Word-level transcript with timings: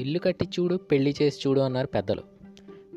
ఇల్లు 0.00 0.18
కట్టి 0.18 0.48
చూడు 0.60 0.76
పెళ్ళి 0.76 1.14
చేసి 1.22 1.48
చూడు 1.48 1.60
అన్నారు 1.60 1.86
పెద్దలు. 1.86 2.22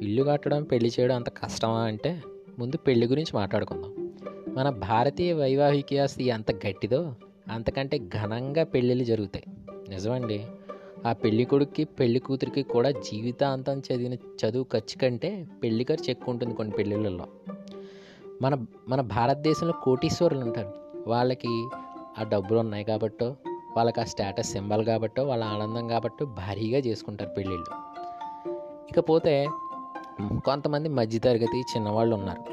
ఇల్లు 0.02 0.24
కట్టడం 0.24 0.64
పెళ్ళి 0.64 0.92
చేయడం 1.00 1.16
అంత 1.16 1.30
కష్టమా 1.30 1.82
అంటే 1.82 2.22
ముందు 2.60 2.78
పెళ్ళి 2.78 3.08
గురించి 3.08 3.38
మాట్లాడుకుందాం. 3.38 4.14
మన 4.58 4.70
భారతీయ 4.70 5.34
వైవాహికయాస్తి 5.34 6.24
ఎంత 6.24 6.52
గట్టిదో 6.52 7.16
అంతకంటే 7.52 7.98
ఘనంగా 7.98 8.64
పెళ్ళిళ్ళు 8.64 9.04
జరుగుతాయి. 9.04 9.44
నిజమండి. 9.90 10.46
ఆ 11.08 11.14
పెళ్ళి 11.14 11.46
కొడుక్కి 11.46 11.84
పెళ్ళి 11.84 12.20
కూతురికి 12.20 12.64
కూడా 12.64 12.92
జీవితాంతం 12.92 13.80
చదివిన 13.80 14.14
చదువు 14.14 14.64
ఖర్చు 14.64 14.98
కంటే 15.02 15.48
పెళ్ళి 15.64 15.84
ఖర్చు 15.84 16.12
ఎక్కువ 16.12 16.32
ఉంటుంది 16.32 16.54
కొన్ని 16.54 16.74
పెళ్ళిళ్ళల్లో 16.74 17.28
మన 18.42 18.66
మన 18.88 19.02
భారతదేశంలో 19.02 19.74
కోటీశ్వరులు 19.84 20.40
ఉంటారు. 20.40 20.72
వాళ్ళకి 21.08 21.70
ఆ 22.20 22.24
డబ్బులు 22.24 22.60
ఉన్నాయి 22.60 22.84
కాబట్టో 22.84 23.36
వాళ్ళకి 23.78 24.02
ఆ 24.02 24.04
స్టేటస్ 24.04 24.52
సింబల్ 24.52 24.86
కాబట్టో 24.86 25.24
వాళ్ళ 25.24 25.44
ఆనందం 25.44 25.88
కాబట్టో 25.88 26.26
భారీగా 26.26 26.80
చేసుకుంటారు 26.80 27.30
పెళ్ళిళ్ళు. 27.30 27.66
ఇకపోతే 28.90 29.50
కొంతమంది 30.46 30.90
మధ్యతరగతి 30.90 31.60
చిన్నవాళ్ళు 31.60 32.16
ఉన్నారు. 32.16 32.44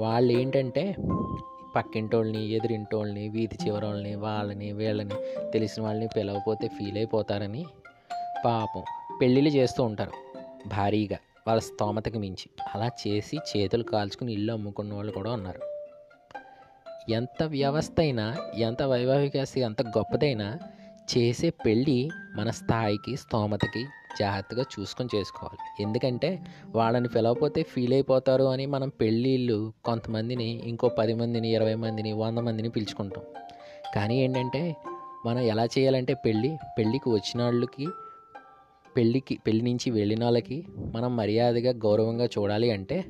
వాళ్ళు 0.00 0.32
ఏంటంటే 0.32 0.96
పక్కింటోళ్ళని 1.76 2.52
ఎదురింటోళ్ళని 2.52 3.28
వీధి 3.28 3.66
చివరోళ్ళని 3.66 4.14
వాళ్ళని 4.14 4.72
వీళ్ళని 4.72 5.14
తెలిసిన 5.52 5.82
వాళ్ళని 5.82 6.08
పిలవపోతే 6.16 6.68
ఫీల్ 6.68 6.96
అయిపోతారని 6.96 7.66
పాపం 8.44 8.82
పెళ్ళిళ్ళు 9.20 9.50
చేస్తూ 9.50 9.84
ఉంటారు. 9.84 10.12
భారీగా 10.68 11.18
వాళ్ళ 11.48 11.60
స్తోమతకి 11.60 12.18
మించి. 12.18 12.50
అలా 12.74 12.90
చేసి 13.06 13.36
చేతులు 13.36 13.82
కాల్చుకుని 13.82 14.32
ఇల్లు 14.32 14.52
అమ్ముకున్న 14.52 14.94
వాళ్ళు 14.94 15.12
కూడా 15.12 15.32
ఉన్నారు. 15.32 15.71
ఎంత 17.10 17.42
వ్యవస్థ 17.42 18.00
అయినా 18.00 18.36
ఎంత 18.58 18.82
వైవాహిక 18.82 19.36
ఎంత 19.58 19.82
గొప్పదైనా 19.82 20.58
చేసే 21.16 21.50
పెళ్ళి 21.50 22.10
మన 22.36 22.50
స్థాయికి 22.50 23.16
స్తోమతకి 23.16 23.84
జాగ్రత్తగా 24.20 24.62
చూసుకొని 24.62 25.08
చేసుకోవాలి. 25.16 25.82
ఎందుకంటే 25.82 26.44
వాళ్ళని 26.68 27.08
పిలవకపోతే 27.08 27.62
ఫీల్ 27.62 27.92
అయిపోతారు 27.92 28.44
అని 28.44 28.66
మనం 28.66 28.88
పెళ్ళిళ్ళు 28.88 29.72
కొంతమందిని 29.84 30.60
ఇంకో 30.64 30.88
పది 30.88 31.14
మందిని 31.14 31.52
ఇరవై 31.52 31.74
మందిని 31.74 32.12
వంద 32.12 32.38
మందిని 32.38 32.68
పిలుచుకుంటాం. 32.68 33.22
కానీ 33.94 34.24
ఏంటంటే 34.24 34.76
మనం 35.26 35.40
ఎలా 35.40 35.64
చేయాలంటే 35.64 36.14
పెళ్ళి 36.14 36.58
పెళ్ళికి 36.78 37.10
వచ్చిన 37.10 37.42
వాళ్ళకి 37.42 37.88
పెళ్ళికి 38.96 39.38
పెళ్ళి 39.46 39.62
నుంచి 39.62 39.90
వెళ్ళిన 39.90 40.24
వాళ్ళకి 40.24 40.66
మనం 40.94 41.16
మర్యాదగా 41.16 41.72
గౌరవంగా 41.72 42.24
చూడాలి 42.24 42.70
అంటే 42.70 43.04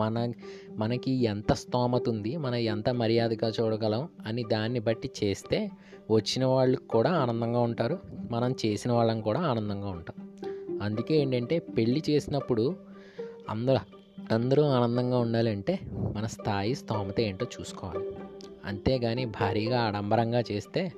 మన 0.00 0.32
మనకి 0.76 1.10
ఎంత 1.10 1.52
స్తోమత 1.52 2.08
ఉంది 2.08 2.36
మనం 2.36 2.54
ఎంత 2.54 2.88
మర్యాదగా 2.88 3.52
చూడగలం 3.60 4.08
అని 4.26 4.42
దాన్ని 4.44 4.80
బట్టి 4.80 5.10
చేస్తే 5.24 5.70
వచ్చిన 6.10 6.44
వాళ్ళకి 6.44 6.88
కూడా 6.88 7.10
ఆనందంగా 7.10 7.60
ఉంటారు 7.60 7.98
మనం 8.30 8.54
చేసిన 8.66 8.92
వాళ్ళం 8.92 9.20
కూడా 9.20 9.40
ఆనందంగా 9.40 9.88
ఉంటాం. 9.88 10.16
అందుకే 10.82 11.14
ఏంటంటే 11.16 11.58
పెళ్ళి 11.58 12.02
చేసినప్పుడు 12.10 12.76
అందరూ 13.50 13.78
అందరూ 14.34 14.62
ఆనందంగా 14.62 15.18
ఉండాలంటే 15.18 15.78
మన 16.16 16.26
స్థాయి 16.26 16.74
స్తోమత 16.74 17.20
ఏంటో 17.20 17.46
చూసుకోవాలి. 17.60 18.04
అంతేగాని 18.64 19.24
భారీగా 19.24 19.80
ఆడంబరంగా 19.80 20.42
చేస్తే 20.52 20.92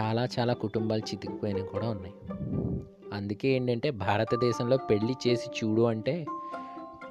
చాలా 0.00 0.28
చాలా 0.38 0.52
కుటుంబాలు 0.52 1.00
చితికిపోయినవి 1.00 1.62
కూడా 1.62 1.88
ఉన్నాయి. 1.88 2.14
అందుకే 3.12 3.48
ఏంటంటే 3.48 3.90
భారతదేశంలో 3.90 4.76
పెళ్ళి 4.76 5.14
చేసి 5.26 5.50
చూడు 5.50 5.82
అంటే 5.82 6.26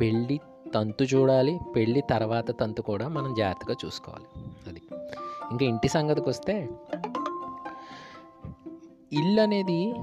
పెళ్ళి 0.02 0.40
తంతు 0.76 1.04
చూడాలి 1.04 1.60
పెళ్ళి 1.76 2.02
తర్వాత 2.02 2.60
తంతు 2.60 2.82
కూడా 2.82 3.08
మనం 3.08 3.34
జాగ్రత్తగా 3.34 3.76
చూసుకోవాలి. 3.86 4.26
అది. 4.70 4.82
ఇంకా 5.52 5.66
ఇంటి 5.66 5.88
సంగతికి 5.88 6.30
వస్తే 6.30 6.70
ఇల్లు 9.14 9.42
అనేది 9.42 9.94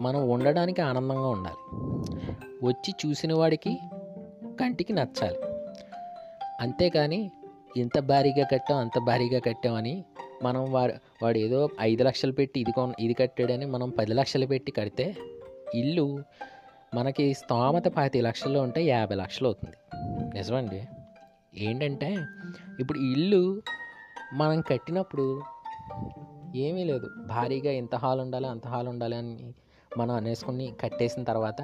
మనం 0.00 0.28
ఉండడానికి 0.28 0.82
ఆనందంగా 0.82 1.28
ఉండాలి. 1.28 1.76
వచ్చి 2.66 2.94
చూసిన 3.06 3.34
వాడికి 3.34 3.78
కంటికి 4.60 4.92
నచ్చాలి. 4.92 5.38
అంతేకాని 6.60 7.30
ఇంత 7.76 7.98
భారీగా 7.98 8.46
కట్టాం 8.52 8.78
అంత 8.78 8.98
భారీగా 8.98 9.38
కట్టామని 9.38 10.04
మనం 10.42 10.72
వాడు 10.72 10.94
వాడు 11.22 11.38
ఏదో 11.38 11.68
ఐదు 11.80 12.02
లక్షలు 12.02 12.32
పెట్టి 12.32 12.60
ఇది 12.60 12.72
కొన్ 12.72 12.92
ఇది 13.00 13.14
కట్టాడని 13.14 13.66
మనం 13.66 13.90
పది 13.90 14.14
లక్షలు 14.14 14.46
పెట్టి 14.46 14.72
కడితే 14.72 15.16
ఇల్లు 15.74 16.18
మనకి 16.94 17.34
స్తోమత 17.34 17.86
పాతి 17.86 18.20
లక్షల్లో 18.20 18.62
ఉంటే 18.62 18.84
యాభై 18.84 19.16
లక్షలు 19.16 19.48
అవుతుంది. 19.48 19.76
నిజమండి. 20.38 20.86
ఏంటంటే 21.54 22.26
ఇప్పుడు 22.80 22.98
ఇల్లు 22.98 23.62
మనం 24.32 24.60
కట్టినప్పుడు 24.60 25.42
ఏమీ 26.54 26.84
లేదు. 26.84 27.10
భారీగా 27.26 27.72
ఇంత 27.72 27.94
హాల్ 27.94 28.20
ఉండాలి 28.20 28.46
అంత 28.46 28.66
హాల్ 28.66 28.88
ఉండాలి 28.88 29.16
అని 29.16 29.54
మనం 29.98 30.14
అనేసుకుని 30.14 30.72
కట్టేసిన 30.80 31.24
తర్వాత 31.24 31.60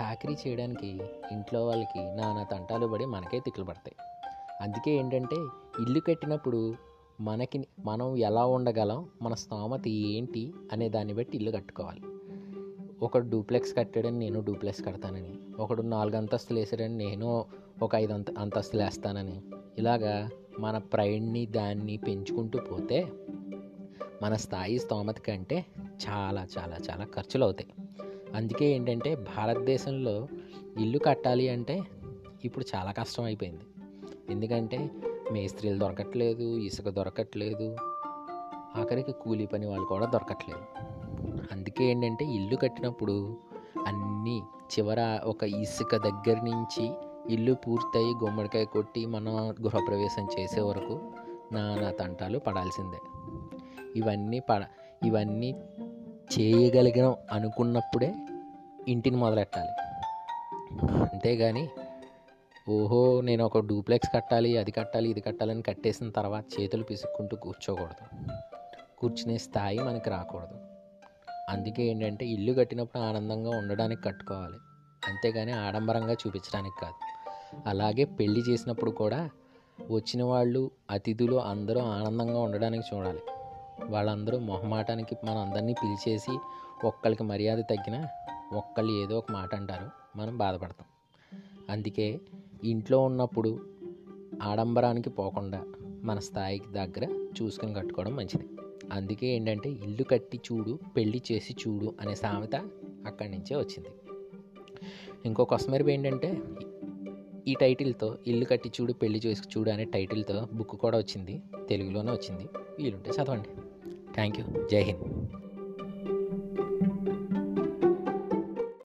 చాకరీ 0.00 0.36
చేయడానికి 0.46 1.00
ఇంట్లో 1.32 1.66
వాళ్ళకి 1.66 1.98
నానా 1.98 2.42
తంటాలు 2.42 2.86
పడి 2.86 3.04
మనకే 3.04 3.38
తిట్లు 3.38 3.64
పడతాయి. 3.64 3.96
అందుకే 4.62 4.90
ఏంటంటే 4.90 5.36
ఇల్లు 5.82 6.00
కట్టినప్పుడు 6.00 6.74
మనకి 7.20 7.66
మనం 7.84 8.16
ఎలా 8.16 8.46
ఉండగలం 8.46 9.08
మన 9.22 9.34
స్తోమత 9.34 9.88
ఏంటి 9.88 10.54
అనే 10.72 10.88
దాన్ని 10.88 11.14
బట్టి 11.14 11.36
ఇల్లు 11.36 11.50
కట్టుకోవాలి. 11.50 12.00
ఒకడు 13.02 13.30
డూప్లెక్స్ 13.30 13.76
కట్టాడని 13.76 14.18
నేను 14.18 14.40
డూప్లెక్స్ 14.40 14.84
కడతానని. 14.84 15.34
ఒకడు 15.58 15.82
నాలుగు 15.82 16.16
అంతస్తులు 16.16 16.58
వేసాడని 16.58 16.96
నేను 16.96 17.44
ఒక 17.82 17.94
ఐదు 17.94 18.12
అంత 18.12 18.38
అంతస్తులు 18.38 18.82
వేస్తానని. 18.82 19.40
ఇలాగా 19.78 20.30
మన 20.60 20.78
ప్రైడ్ని 20.78 21.46
దాన్ని 21.46 21.96
పెంచుకుంటూ 21.96 22.58
పోతే 22.58 23.06
మన 24.22 24.36
స్థాయి 24.36 24.78
స్తోమత 24.78 25.18
కంటే 25.18 25.64
చాలా 25.78 26.46
చాలా 26.58 26.76
చాలా 26.90 27.04
ఖర్చులు 27.04 27.44
అవుతాయి 27.44 27.72
అందుకే 28.34 28.64
ఏంటంటే 28.64 29.14
భారతదేశంలో 29.14 30.28
ఇల్లు 30.80 30.98
కట్టాలి 30.98 31.48
అంటే 31.48 31.82
ఇప్పుడు 32.44 32.64
చాలా 32.76 32.92
కష్టం 32.92 33.24
అయిపోయింది 33.24 33.64
ఎందుకంటే 34.30 34.90
మేస్త్రీలు 35.32 35.78
దొరకట్లేదు 35.78 36.58
ఇసుక 36.58 36.88
దొరకట్లేదు 36.88 37.76
ఆఖరికి 38.76 39.12
కూలీ 39.12 39.46
పని 39.46 39.66
వాళ్ళు 39.66 39.86
కూడా 39.86 40.06
దొరకట్లేదు. 40.06 40.95
అందుకే 41.52 41.84
ఏంటంటే 41.84 42.24
ఇల్లు 42.24 42.56
కట్టినప్పుడు 42.56 43.36
అన్నీ 43.86 44.42
చివర 44.66 45.20
ఒక 45.24 45.44
ఇసుక 45.44 45.96
దగ్గర 45.96 46.34
నుంచి 46.34 46.90
ఇల్లు 47.34 47.54
పూర్తయి 47.54 48.14
గుమ్మడికాయ 48.24 48.64
కొట్టి 48.64 49.06
మనం 49.06 49.50
గృహప్రవేశం 49.50 50.28
చేసే 50.40 50.60
వరకు 50.60 51.12
నానా 51.52 51.90
తంటాలు 51.90 52.38
పడాల్సిందే. 52.38 52.98
ఇవన్నీ 53.96 54.40
పడ 54.40 54.66
ఇవన్నీ 55.06 55.54
చేయగలిగిన 56.38 57.14
అనుకున్నప్పుడే 57.32 58.14
ఇంటిని 58.88 59.16
మొదలెట్టాలి. 59.16 59.70
అంతేగాని 60.94 61.68
ఓహో 62.68 63.20
నేను 63.20 63.44
ఒక 63.44 63.58
డూప్లెక్స్ 63.58 64.10
కట్టాలి 64.14 64.58
అది 64.58 64.70
కట్టాలి 64.70 65.10
ఇది 65.10 65.20
కట్టాలని 65.20 65.62
కట్టేసిన 65.62 66.10
తర్వాత 66.10 66.44
చేతులు 66.60 66.82
పిసుక్కుంటూ 66.82 67.36
కూర్చోకూడదు. 67.36 68.04
కూర్చునే 68.98 69.38
స్థాయి 69.38 69.78
మనకి 69.78 70.10
రాకూడదు. 70.10 70.65
అందుకే 71.48 71.82
ఏంటంటే 71.82 72.26
ఇల్లు 72.26 72.52
కట్టినప్పుడు 72.52 73.02
ఆనందంగా 73.02 73.50
ఉండడానికి 73.50 74.02
కట్టుకోవాలి. 74.02 74.58
అంతేగాని 75.08 75.52
ఆడంబరంగా 75.52 76.12
చూపించడానికి 76.12 76.74
కాదు. 76.82 76.94
అలాగే 77.68 78.04
పెళ్ళి 78.04 78.40
చేసినప్పుడు 78.40 78.90
కూడా 78.90 79.30
వచ్చిన 79.90 80.22
వాళ్ళు 80.22 80.70
అతిథులు 80.90 81.36
అందరూ 81.36 81.80
ఆనందంగా 81.80 82.40
ఉండడానికి 82.40 82.96
చూడాలి. 82.96 83.20
వాళ్ళందరూ 83.90 84.38
మొహమాటానికి 84.38 85.16
మన 85.24 85.38
అందరినీ 85.38 85.72
పిలిచేసి 85.72 86.38
ఒక్కరికి 86.84 87.22
మర్యాద 87.22 87.58
తగ్గినా 87.58 88.08
ఒక్కళ్ళు 88.52 88.92
ఏదో 88.92 89.18
ఒక 89.18 89.32
మాట 89.32 89.54
అంటారు. 89.54 90.18
మనం 90.18 90.38
బాధపడతాం. 90.38 90.86
అందుకే 91.70 92.20
ఇంట్లో 92.64 93.00
ఉన్నప్పుడు 93.00 93.60
ఆడంబరానికి 94.42 95.10
పోకుండా 95.10 95.64
మన 96.04 96.18
స్థాయికి 96.18 96.72
దగ్గర 96.72 97.28
చూసుకొని 97.42 97.74
కట్టుకోవడం 97.74 98.16
మంచిది. 98.16 98.48
అందుకే 98.92 99.26
ఏంటంటే 99.26 99.70
ఇల్లు 99.70 100.02
కట్టి 100.02 100.40
చూడు 100.52 100.78
పెళ్ళి 100.96 101.22
చేసి 101.32 101.52
చూడు 101.52 101.94
అనే 102.00 102.14
సామెత 102.14 102.56
అక్కడి 103.06 103.30
నుంచే 103.30 103.56
వచ్చింది. 103.56 103.88
ఇంకో 105.26 105.44
కొసమెరుపు 105.44 105.88
ఏంటంటే 105.88 106.38
ఈ 107.48 107.54
టైటిల్తో 107.54 108.18
ఇల్లు 108.26 108.44
కట్టి 108.44 108.72
చూడు 108.80 108.92
పెళ్ళి 108.92 109.20
చేసి 109.26 109.58
చూడు 109.58 109.70
అనే 109.70 109.84
టైటిల్తో 109.84 110.48
బుక్ 110.52 110.70
కూడా 110.70 110.98
వచ్చింది 110.98 111.42
తెలుగులోనే 111.68 112.12
వచ్చింది. 112.12 112.48
వీలుంటే 112.78 113.10
చదవండి. 113.10 113.48
థ్యాంక్ 114.14 114.40
యూ 114.40 114.68
జై 114.68 114.82
హింద్. 114.82 115.26